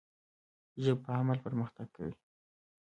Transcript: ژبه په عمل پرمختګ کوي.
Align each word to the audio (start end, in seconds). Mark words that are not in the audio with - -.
ژبه 0.83 1.01
په 1.05 1.09
عمل 1.19 1.37
پرمختګ 1.45 1.87
کوي. 1.95 2.15